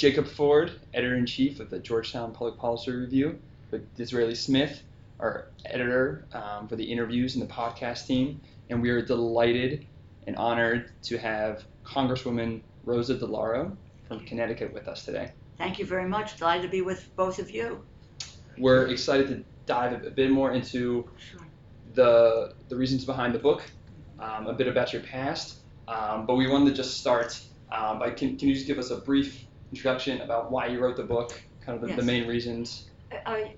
[0.00, 3.38] Jacob Ford, editor in chief of the Georgetown Public Policy Review,
[3.70, 4.82] with Disraeli Smith,
[5.18, 8.40] our editor um, for the interviews and the podcast team.
[8.70, 9.86] And we are delighted
[10.26, 13.76] and honored to have Congresswoman Rosa DeLauro
[14.08, 15.32] from Connecticut with us today.
[15.58, 16.38] Thank you very much.
[16.38, 17.84] Delighted to be with both of you.
[18.56, 21.46] We're excited to dive a bit more into Sure.
[21.92, 23.64] the the reasons behind the book,
[24.18, 27.38] um, a bit about your past, um, but we wanted to just start
[27.70, 30.96] um, by can, can you just give us a brief introduction about why you wrote
[30.96, 31.32] the book,
[31.64, 32.88] kind of the, the main reasons.
[33.26, 33.54] I,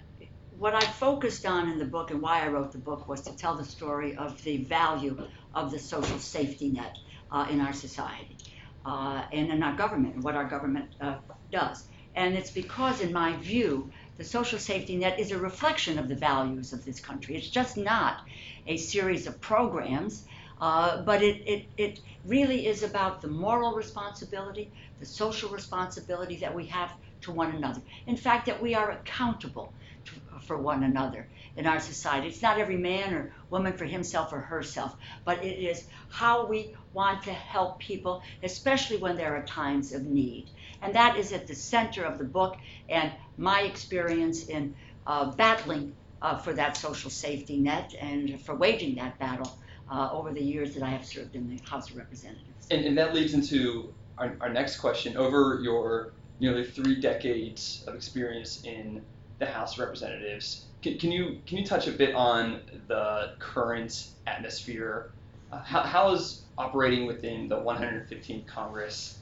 [0.51, 3.37] what I focused on in the book and why I wrote the book was to
[3.37, 5.19] tell the story of the value
[5.55, 6.97] of the social safety net
[7.31, 8.37] uh, in our society
[8.85, 11.17] uh, and in our government and what our government uh,
[11.51, 11.85] does.
[12.15, 16.15] And it's because, in my view, the social safety net is a reflection of the
[16.15, 17.37] values of this country.
[17.37, 18.19] It's just not
[18.67, 20.25] a series of programs,
[20.63, 26.55] uh, but it, it, it really is about the moral responsibility, the social responsibility that
[26.55, 27.83] we have to one another.
[28.07, 29.75] In fact, that we are accountable
[30.05, 30.15] to,
[30.47, 32.29] for one another in our society.
[32.29, 36.77] It's not every man or woman for himself or herself, but it is how we
[36.93, 40.49] want to help people, especially when there are times of need.
[40.81, 42.57] And that is at the center of the book
[42.89, 44.77] and my experience in
[45.09, 49.59] uh, battling uh, for that social safety net and for waging that battle
[49.93, 52.67] uh, over the years that I have served in the House of Representatives.
[52.71, 55.17] And, and that leads into our, our next question.
[55.17, 59.03] Over your nearly three decades of experience in
[59.39, 64.09] the House of Representatives, can, can you can you touch a bit on the current
[64.27, 65.13] atmosphere?
[65.53, 69.19] Uh, how, how is operating within the 115th Congress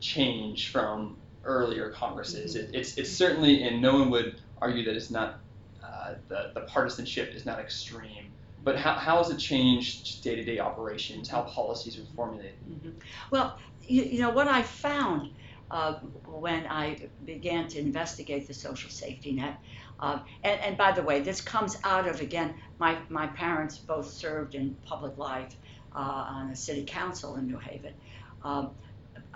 [0.00, 2.56] change from earlier Congresses?
[2.56, 5.40] It, it's it's certainly, and no one would argue that it's not
[5.84, 8.32] uh, the the partisanship is not extreme.
[8.66, 11.28] But how, how has it changed day to day operations?
[11.28, 12.58] How policies are formulated?
[12.68, 13.00] Mhm.
[13.30, 15.30] Well, you, you know, what I found
[15.70, 15.94] uh,
[16.26, 19.60] when I began to investigate the social safety net,
[20.00, 24.10] uh, and, and by the way, this comes out of, again, my, my parents both
[24.10, 25.56] served in public life
[25.94, 27.94] uh, on a city council in New Haven.
[28.42, 28.74] Um,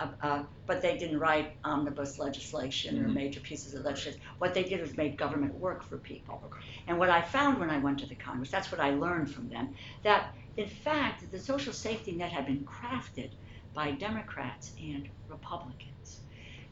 [0.01, 3.13] uh, uh, but they didn't write omnibus legislation or Mhm.
[3.13, 4.19] major pieces of legislation.
[4.39, 6.53] What they did was make government work for people.
[6.87, 9.49] And what I found when I went to the Congress, that's what I learned from
[9.49, 13.31] them, that in fact the social safety net had been crafted
[13.73, 16.21] by Democrats and Republicans.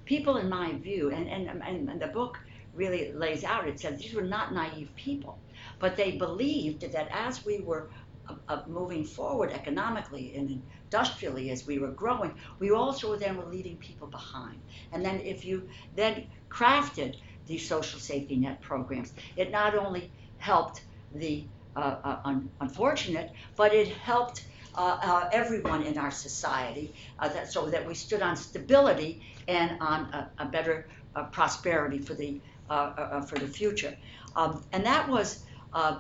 [0.06, 2.38] People, in my view, and, and, and, and the book
[2.74, 5.44] really lays out, it says these were not naive people,
[5.80, 7.92] but they believed that as we were
[8.30, 13.46] uh, uh, moving forward economically and industrially as we were growing, we also then were
[13.46, 14.62] leaving people behind.
[14.92, 20.84] And then if you then crafted these social safety net programs, it not only helped
[21.12, 27.52] the uh, uh, un- unfortunate, but it helped uh, uh, everyone in our society that,
[27.52, 30.88] so that we stood on stability and on a, a better
[31.32, 32.42] prosperity for the,
[33.28, 33.98] for the future.
[34.36, 36.00] Um, and that was uh,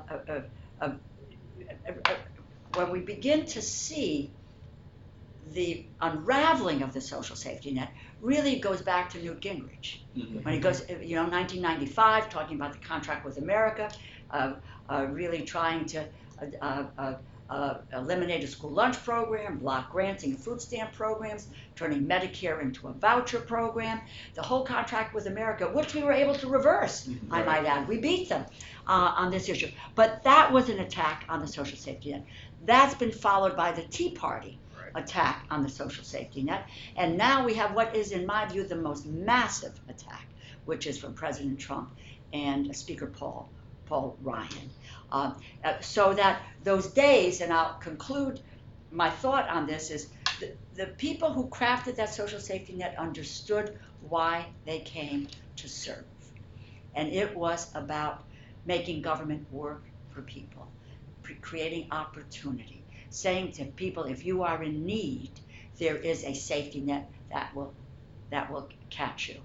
[2.76, 4.34] when we begin to see
[5.54, 10.02] the unraveling of the social safety net really goes back to Newt Gingrich.
[10.44, 13.90] When he goes, you know, 1995, talking about the contract with America,
[14.32, 14.54] uh,
[14.90, 16.08] uh, really trying to
[16.62, 17.16] uh,
[17.50, 22.88] uh, eliminate a school lunch program, block granting of food stamp programs, turning Medicare into
[22.88, 24.00] a voucher program,
[24.36, 27.18] the whole contract with America, which we were able to reverse, Mhm.
[27.32, 27.88] I might add.
[27.88, 28.46] We beat them
[28.88, 29.70] uh, on this issue.
[29.96, 32.26] But that was an attack on the social safety net.
[32.66, 35.04] That's been followed by the Tea Party Right.
[35.04, 36.68] attack on the social safety net.
[36.96, 40.28] And now we have what is, in my view, the most massive attack,
[40.66, 41.92] which is from President Trump
[42.34, 43.50] and Speaker Paul,
[43.90, 44.72] Paul Ryan.
[45.12, 45.34] Uh,
[45.66, 48.42] uh, so that those days, and I'll conclude
[48.92, 53.76] my thought on this, is the, the people who crafted that social safety net understood
[54.00, 56.06] why they came to serve.
[56.96, 58.26] And it was about
[58.66, 60.72] making government work for people,
[61.42, 65.32] creating opportunity saying to people, if you are in need,
[65.80, 67.74] there is a safety net that will
[68.32, 69.42] that will catch you.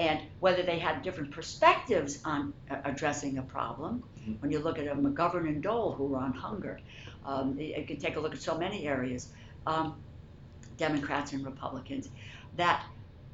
[0.00, 4.40] And whether they had different perspectives on uh, addressing a problem, Mhm.
[4.40, 6.80] when you look at a McGovern and Dole who were on hunger,
[7.26, 9.22] um, you you can take a look at so many areas,
[9.66, 9.88] um,
[10.78, 12.08] Democrats and Republicans,
[12.54, 12.80] that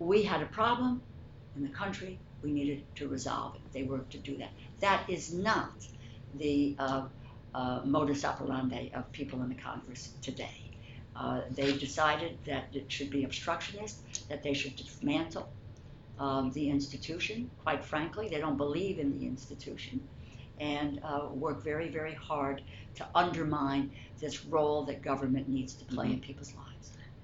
[0.00, 1.02] we had a problem
[1.56, 3.62] in the country, we needed to resolve it.
[3.72, 4.52] They worked to do that.
[4.80, 5.74] That is not
[6.34, 7.08] the uh,
[7.54, 10.58] uh, modus operandi of people in the Congress today.
[11.14, 13.96] Uh, they decided that it should be obstructionist,
[14.28, 15.48] that they should dismantle
[16.18, 17.50] um, the institution.
[17.62, 20.00] Quite frankly, they don't believe in the institution
[20.58, 22.62] and uh, work very, very hard
[22.94, 23.90] to undermine
[24.20, 26.75] this role that government needs to play in people's lives.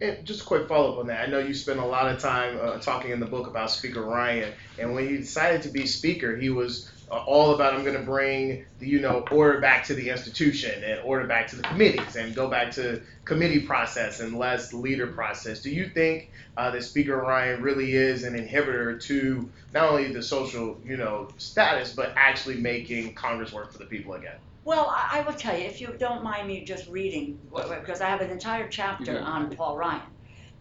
[0.02, 1.22] And just a quick follow up on that.
[1.22, 4.02] I know you spent a lot of time uh, talking in the book about Speaker
[4.02, 7.96] Ryan, and when he decided to be Speaker, he was uh, all about I'm going
[7.96, 11.62] to bring the you know order back to the institution and order back to the
[11.62, 15.62] committees and go back to committee process and less leader process.
[15.62, 20.22] Do you think uh, that Speaker Ryan really is an inhibitor to not only the
[20.22, 24.38] social you know status but actually making Congress work for the people again?
[24.64, 28.08] Well, I, I will tell you, if you don't mind me just reading, because I
[28.08, 30.02] have an entire chapter on Paul Ryan.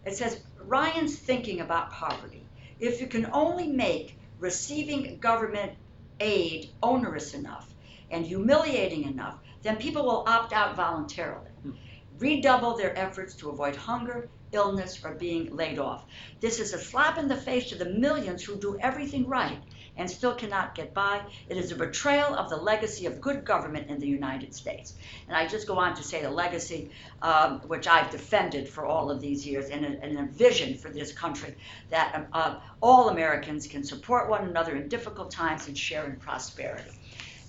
[0.04, 2.44] It says Ryan's thinking about poverty.
[2.80, 5.72] If you can only make receiving government
[6.18, 7.72] aid onerous enough
[8.10, 11.50] and humiliating enough, then people will opt out voluntarily.
[11.62, 11.70] Hmm.
[12.18, 16.04] Redouble their efforts to avoid hunger, illness, or being laid off.
[16.40, 19.62] This is a slap in the face to the millions who do everything right
[19.96, 21.20] and still cannot get by.
[21.48, 24.94] It is a betrayal of the legacy of good government in the United States.
[25.28, 26.90] And I just go on to say the legacy,
[27.20, 30.88] um, which I've defended for all of these years, and a, and a vision for
[30.88, 31.54] this country
[31.90, 36.90] that uh, all Americans can support one another in difficult times and share in prosperity.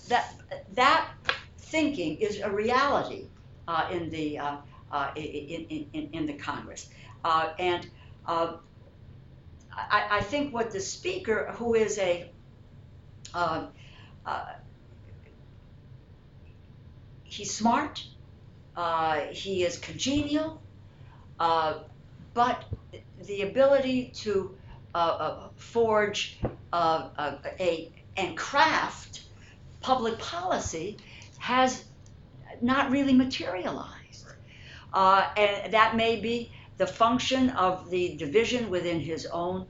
[0.09, 0.33] That,
[0.73, 1.09] that
[1.57, 3.27] thinking is a reality
[3.67, 4.57] uh, in, the, uh,
[4.91, 6.89] uh in, in, in, the Congress.
[7.23, 7.89] Uh, and
[8.27, 8.57] uh,
[9.71, 12.29] I, I, think what the speaker, who is a
[13.33, 13.67] uh,
[14.25, 14.45] uh,
[17.23, 18.03] he's smart,
[18.75, 20.61] uh, he is congenial,
[21.39, 21.79] uh,
[22.33, 22.63] but
[23.25, 24.55] the ability to
[24.93, 26.37] uh, uh, forge
[26.73, 29.21] a and craft
[29.81, 30.97] public policy
[31.39, 31.83] has
[32.61, 34.27] not really materialized.
[34.93, 39.65] and that may be the function of the division within his own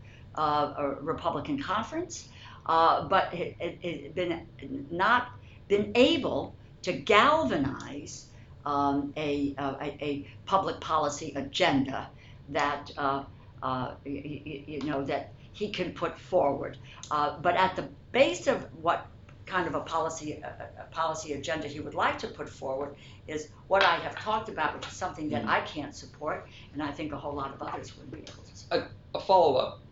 [1.01, 2.27] Republican conference
[2.65, 4.45] uh, but it, it, it, been
[4.91, 5.29] not
[5.67, 8.27] been able to galvanize
[8.65, 12.09] um, a, a, a, public policy agenda
[12.49, 13.23] that uh,
[13.61, 16.77] uh, you, you, know that he can put forward.
[17.11, 19.07] Uh, but at the base of what
[19.45, 22.95] kind of a policy a, policy agenda he would like to put forward
[23.27, 25.49] is what I have talked about, which is something that mm-hmm.
[25.49, 28.87] I can't support, and I think a whole lot of others wouldn't be able to.
[29.13, 29.82] A, a follow up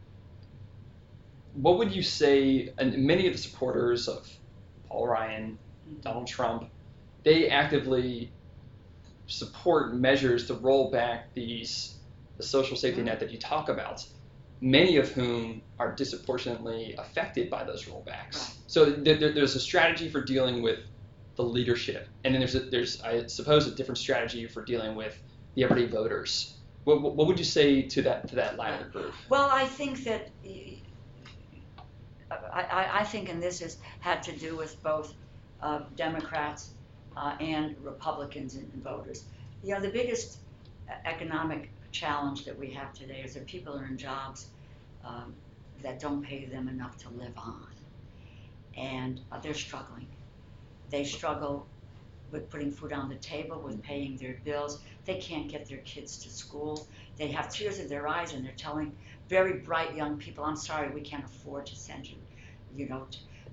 [1.54, 2.74] what would you say?
[2.78, 4.30] And many of the supporters of
[4.88, 5.58] Paul Ryan,
[6.02, 6.70] Donald Trump,
[7.24, 8.32] they actively
[9.28, 11.98] support measures to roll back these
[12.38, 14.06] the social safety net that you talk about.
[14.62, 18.54] Many of whom are disproportionately affected by those rollbacks.
[18.68, 20.80] So there, there's a strategy for dealing with
[21.36, 25.22] the leadership, and then there's a, there's I suppose a different strategy for dealing with
[25.56, 26.58] the everyday voters.
[26.84, 29.14] What, what would you say to that to that latter group?
[29.30, 30.30] Well, I think that
[32.54, 35.14] I, I think, and this has had to do with both
[35.62, 36.72] uh, Democrats
[37.16, 39.26] uh, and Republicans and, voters.
[39.64, 40.40] You know, the biggest
[41.06, 44.48] economic challenge that we have today is that people are in jobs
[45.04, 45.34] um,
[45.82, 47.68] that don't pay them enough to live on,
[48.78, 50.08] and uh, they're struggling.
[50.90, 51.68] They struggle
[52.32, 54.80] with putting food on the table, with paying their bills.
[55.06, 56.88] They can't get their kids to school.
[57.18, 58.96] They have tears in their eyes, and they're telling
[59.28, 62.18] very bright young people, "I'm sorry, we can't afford to send you
[62.76, 63.08] you know,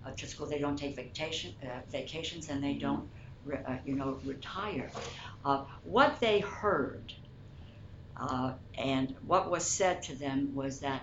[0.04, 0.46] uh, to school.
[0.46, 3.08] They don't take vacation, uh, vacations and they don't,
[3.44, 4.90] re- uh, you know, retire.
[5.44, 7.12] Uh, what they heard
[8.16, 11.02] uh, and what was said to them was that,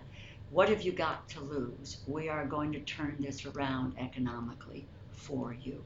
[0.50, 1.98] what have you got to lose?
[2.08, 5.84] We are going to turn this around economically for you.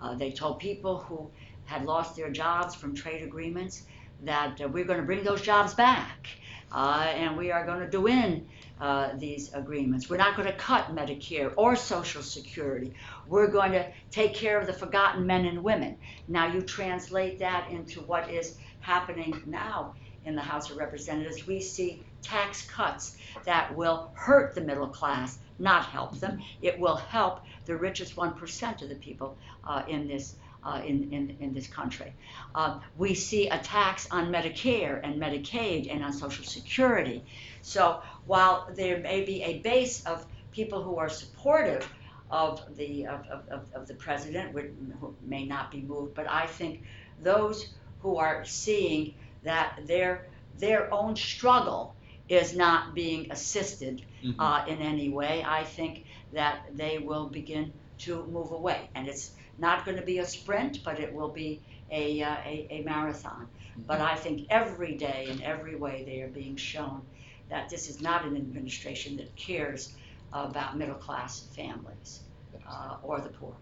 [0.00, 1.30] Uh, they told people who
[1.64, 3.82] had lost their jobs from trade agreements
[4.24, 6.28] that we're going to bring those jobs back.
[6.72, 8.46] and we are going to do in
[8.80, 10.08] uh, these agreements.
[10.08, 12.94] We're not going to cut Medicare or Social Security.
[13.26, 15.96] We're going to take care of the forgotten men and women.
[16.28, 19.94] Now, you translate that into what is happening now
[20.24, 21.46] in the House of Representatives.
[21.46, 26.40] We see tax cuts that will hurt the middle class, not help them.
[26.62, 31.36] It will help the richest 1% of the people uh, in this uh, in, in,
[31.40, 32.12] in this country.
[32.54, 37.24] Uh, we see attacks on Medicare and Medicaid and on Social Security.
[37.68, 41.86] So while there may be a base of people who are supportive
[42.30, 44.56] of the of, of, of the president
[45.00, 46.82] who may not be moved, but I think
[47.20, 47.68] those
[48.00, 51.94] who are seeing that their their own struggle
[52.28, 54.40] is not being assisted mm-hmm.
[54.40, 59.32] uh, in any way, I think that they will begin to move away, and it's
[59.58, 61.60] not going to be a sprint, but it will be
[61.90, 63.46] a, uh, a, a, marathon.
[63.46, 63.82] Mm-hmm.
[63.86, 67.02] But I think every day, in every way, they are being shown
[67.48, 69.94] that this is not an administration that cares
[70.32, 72.20] about middle class families
[72.66, 73.54] uh, or the poor.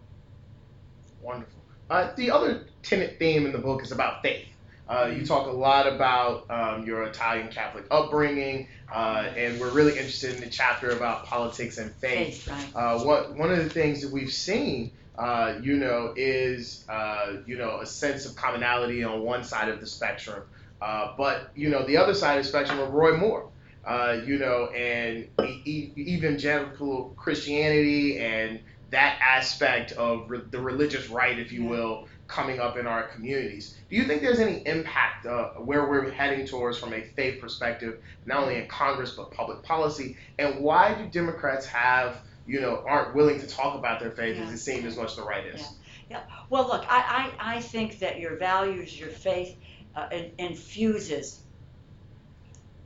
[1.21, 1.59] Wonderful.
[1.89, 4.47] Uh, the other tenant theme in the book is about faith.
[4.89, 9.91] Uh, you talk a lot about um, your Italian Catholic upbringing, uh, and we're really
[9.91, 12.43] interested in the chapter about politics and faith.
[12.43, 12.75] Faith, right.
[12.75, 17.57] Uh, what one of the things that we've seen, uh, you know, is uh, you
[17.57, 20.43] know a sense of commonality on one side of the spectrum,
[20.81, 23.49] uh, but you know the other side of the spectrum of Roy Moore.
[23.87, 25.29] Uh, you know, and
[25.65, 28.59] e- evangelical Christianity and
[28.91, 31.69] that aspect of re- the religious right, if you Yeah.
[31.69, 33.77] will, coming up in our communities.
[33.89, 37.99] Do you think there's any impact uh, where we're heading towards from a faith perspective,
[38.25, 40.17] not only in Congress but public policy?
[40.37, 44.51] And why do Democrats have, you know, aren't willing to talk about their faith as
[44.51, 45.65] it seems as much the right is?
[46.09, 46.23] Yeah.
[46.49, 49.57] Well, look, I, I, I think that your values, your faith
[49.95, 51.41] uh, in, infuses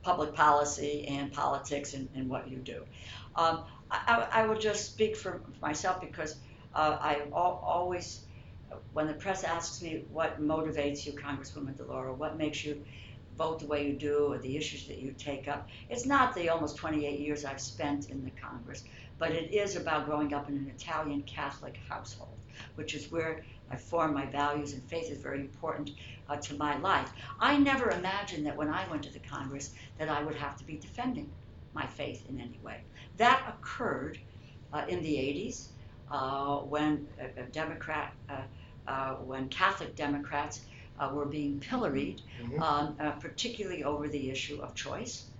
[0.02, 2.84] public policy and politics and, in what you do.
[3.36, 6.36] Um, I, I, I will just speak for myself because
[6.74, 8.24] uh, I always,
[8.92, 12.82] when the press asks me what motivates you, Congresswoman DeLauro, what makes you
[13.36, 16.48] vote the way you do or the issues that you take up, it's not the
[16.48, 18.84] almost 28 years I've spent in the Congress,
[19.18, 22.36] but it is about growing up in an Italian Catholic household,
[22.74, 23.42] which is where
[23.72, 25.90] I form my values, and faith is very important
[26.28, 27.10] uh, to my life.
[27.40, 30.64] I never imagined that when I went to the Congress that I would have to
[30.64, 31.32] be defending
[31.72, 32.84] my faith in any way.
[33.16, 34.18] That occurred
[34.72, 35.68] uh, in the 80s
[36.10, 38.42] uh, when a, a Democrat, uh,
[38.86, 40.60] uh, when Catholic Democrats
[40.98, 42.60] uh, were being pilloried, Mhm.
[42.60, 45.30] um, uh, particularly over the issue of choice.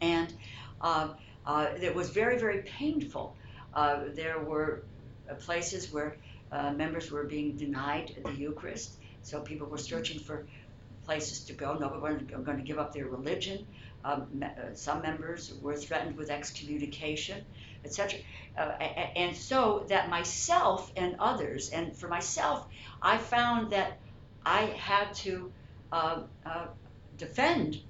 [0.00, 0.32] And
[0.80, 1.14] uh,
[1.46, 3.36] uh, it was very, very painful.
[3.72, 4.84] Uh, there were
[5.30, 6.18] uh, places where
[6.52, 10.46] uh, members were being denied the Eucharist, so people were searching for
[11.04, 11.74] places to go.
[11.74, 13.66] Nobody was going to give up their religion.
[14.04, 17.44] Um, uh, some members were threatened with excommunication,
[17.84, 18.20] etc.
[18.56, 22.66] Uh, and so that myself and others, and for myself,
[23.02, 23.98] I found that
[24.44, 25.52] I had to
[25.92, 26.66] uh, uh,
[27.16, 27.80] defend,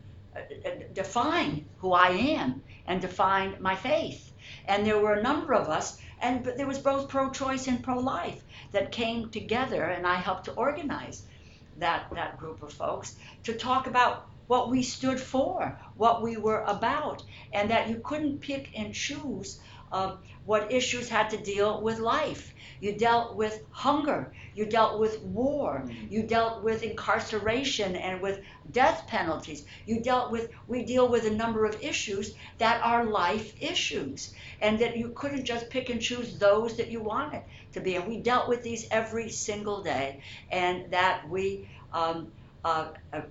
[0.92, 4.32] define who I am, and define my faith.
[4.66, 8.42] And there were a number of us, and there was both pro-choice and pro-life
[8.72, 11.24] that came together, and I helped to organize
[11.78, 16.62] that that group of folks to talk about what we stood for, what we were
[16.62, 19.60] about, and that you couldn't pick and choose
[19.92, 22.54] uh, what issues had to deal with life.
[22.80, 28.40] You dealt with hunger, you dealt with war, you dealt with incarceration and with
[28.70, 29.64] death penalties.
[29.84, 34.78] You dealt with, we deal with a number of issues that are life issues, and
[34.78, 37.42] that you couldn't just pick and choose those that you wanted
[37.72, 37.96] to be.
[37.96, 42.30] And we dealt with these every single day, and that we um,
[42.64, 43.22] uh, uh,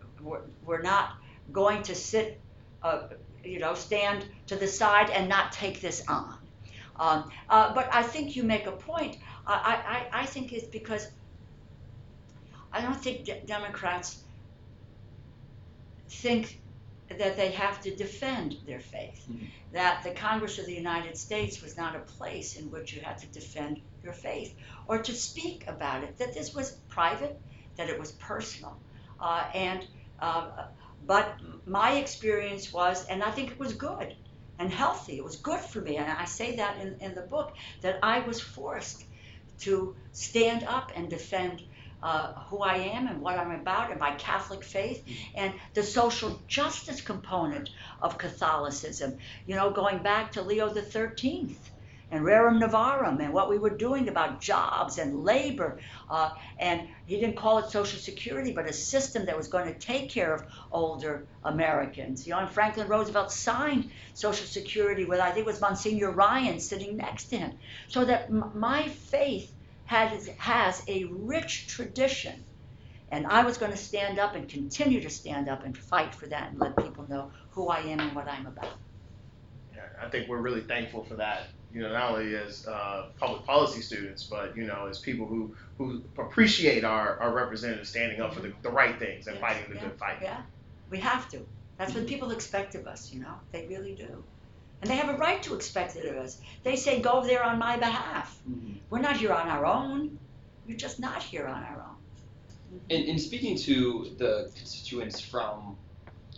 [0.66, 1.16] we're not
[1.52, 2.40] going to sit,
[2.84, 3.08] uh,
[3.44, 6.37] you know, stand to the side and not take this on.
[7.00, 9.18] Um, uh, but I think you make a point.
[9.46, 11.08] I, I, I think it's because
[12.72, 14.24] I don't think de- Democrats
[16.10, 16.62] think
[17.10, 19.24] that they have to defend their faith.
[19.30, 19.51] Mhm.
[19.72, 23.18] That the Congress of the United States was not a place in which you had
[23.20, 24.54] to defend your faith
[24.88, 26.18] or to speak about it.
[26.18, 27.42] That this was private,
[27.77, 28.82] that it was personal,
[29.20, 29.88] uh, and
[30.20, 30.50] uh,
[31.01, 34.16] but my experience was, and I think it was good
[34.60, 35.18] and healthy.
[35.18, 38.20] It was good for me, and I say that in, in the book that I
[38.20, 39.04] was forced
[39.60, 41.62] to stand up and defend
[42.04, 45.04] uh, who I am and what I'm about and my Catholic faith
[45.36, 47.70] and the social justice component
[48.02, 49.18] of Catholicism.
[49.46, 51.72] You know, going back to Leo the Thirteenth
[52.10, 55.80] and Rerum Novarum and what we were doing about jobs and labor.
[56.10, 59.78] Uh, and he didn't call it Social Security, but a system that was going to
[59.78, 62.26] take care of older Americans.
[62.26, 66.60] You know, and Franklin Roosevelt signed Social Security with, I think it was Monsignor Ryan
[66.60, 67.54] sitting next to him.
[67.90, 69.54] So that m- my faith
[69.86, 72.46] has, has a rich tradition.
[73.10, 76.28] And I was going to stand up and continue to stand up and fight for
[76.28, 78.70] that and let people know who I am and what I'm about.
[80.02, 81.48] I think we're really thankful for that.
[81.78, 85.56] You know, not only as uh, public policy students, but you know, as people who
[85.78, 89.70] who appreciate our, our representatives standing up for the, the right things and Yes, fighting
[89.70, 90.18] the yeah, good fight.
[90.20, 90.42] Yeah,
[90.90, 91.46] we have to.
[91.78, 93.36] That's what people expect of us, you know.
[93.52, 94.24] They really do.
[94.82, 96.42] And they have a right to expect it of us.
[96.64, 98.36] They say, go there on my behalf.
[98.50, 98.78] Mhm.
[98.90, 100.18] We're not here on our own.
[100.68, 102.80] We're just not here on our own.
[102.90, 105.78] In, in speaking to the constituents from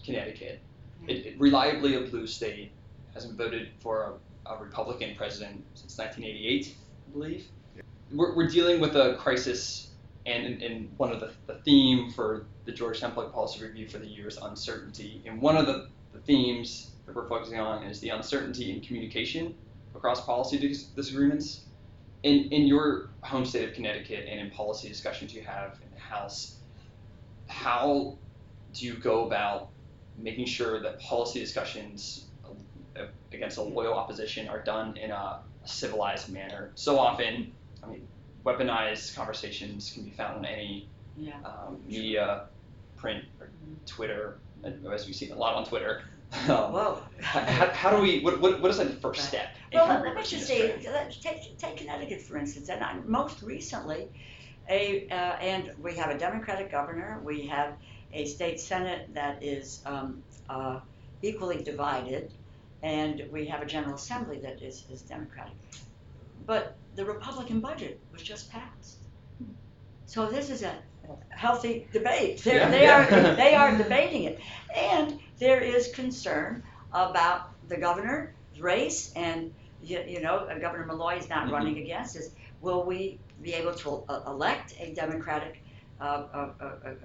[0.06, 0.60] Connecticut,
[1.08, 2.74] it, it reliably a blue state
[3.14, 4.12] hasn't voted for a,
[4.50, 7.46] a Republican president since 1988, I believe.
[8.12, 9.90] We're, we're dealing with a crisis,
[10.26, 14.08] and, and, one of the, the theme for the Georgetown Public Policy Review for the
[14.08, 15.22] year is uncertainty.
[15.26, 19.56] And one of the, the themes that we're focusing on is the uncertainty in communication
[19.96, 21.62] across policy dis- disagreements.
[22.24, 26.00] In, in your home state of Connecticut and in policy discussions you have in the
[26.00, 26.58] House,
[27.48, 28.18] how
[28.74, 29.70] do you go about
[30.18, 32.26] making sure that policy discussions
[33.32, 36.72] against a loyal opposition are done in a civilized manner?
[36.76, 37.52] So often,
[37.84, 38.08] I mean,
[38.46, 41.34] weaponized conversations can be found in any Yeah.
[41.44, 42.46] um, media,
[42.96, 43.50] print, or
[43.86, 46.04] Twitter, as we see a lot on Twitter.
[46.48, 47.02] Um, Whoa.
[47.22, 48.20] how, how, do we?
[48.20, 49.48] What, what, what is the first step?
[49.74, 54.10] Well, let me just say, let's take, take Connecticut for instance, and I, most recently,
[54.70, 57.74] a uh, and we have a Democratic governor, we have
[58.14, 60.80] a state senate that is um, uh,
[61.22, 62.32] equally divided,
[62.84, 65.56] and we have a general assembly that is, is Democratic.
[66.46, 69.00] But the Republican budget was just passed.
[70.06, 70.76] So this is a
[71.30, 72.46] healthy debate.
[72.46, 73.32] Yeah, they yeah.
[73.32, 74.40] are they are debating it,
[74.76, 81.18] and there is concern about the governor's race, and you, you know uh, Governor Malloy
[81.18, 81.52] is not Mhm.
[81.52, 82.30] running against us.
[82.60, 85.64] Will we be able to uh, elect a Democratic
[86.00, 86.52] uh, uh,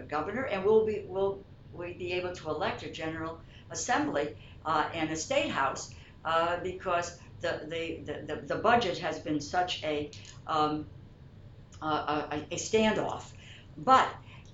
[0.09, 1.45] governor, and will we will
[1.77, 3.41] we be able to elect a general
[3.71, 9.41] assembly uh, and a state house uh, because the, the, the, the budget has been
[9.41, 10.11] such a
[10.47, 10.87] um,
[11.83, 13.25] a, a standoff.
[13.77, 14.09] But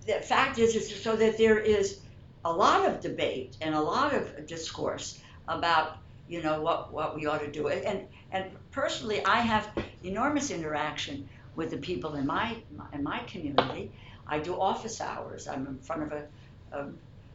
[0.07, 2.01] the fact is, is so that there is
[2.45, 5.99] a lot of debate and a lot of discourse about
[6.29, 7.69] you know what, what we ought to do.
[7.69, 9.69] And and personally, I have
[10.05, 12.57] enormous interaction with the people in my
[12.93, 13.91] in my community.
[14.27, 15.49] I do office hours.
[15.49, 16.27] I'm in front of a,
[16.73, 16.87] a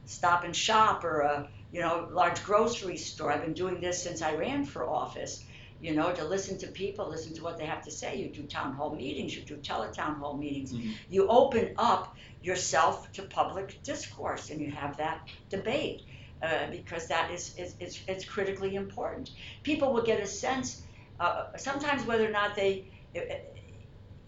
[0.05, 3.31] stop and shop or a you know large grocery store.
[3.31, 5.43] I've been doing this since I ran for office.
[5.79, 8.15] You know, to listen to people, listen to what they have to say.
[8.15, 10.71] You do town hall meetings, you do teletown hall meetings.
[10.73, 10.93] Mhm.
[11.09, 16.01] You open up yourself to public discourse and you have that debate
[16.41, 19.29] uh, because that is, is, is it's critically important.
[19.63, 20.85] People will get a sense,
[21.19, 22.89] uh, sometimes whether or not they,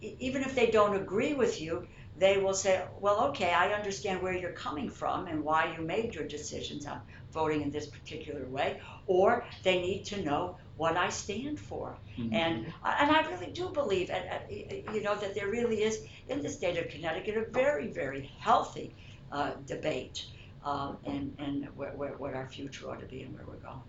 [0.02, 1.88] even if they don't agree with you,
[2.18, 6.16] they will say, well, okay, I understand where you're coming from and why you made
[6.16, 7.02] your decisions on
[7.32, 11.98] voting in this particular way, or they need to know what I stand for.
[12.18, 12.34] Mhm.
[12.34, 16.42] And and I really do believe, and, uh, you know, that there really is in
[16.42, 18.96] the state of Connecticut a very, very healthy
[19.32, 20.26] uh, debate,
[20.64, 23.82] um, and and where, where, what our future ought to be and where we're going.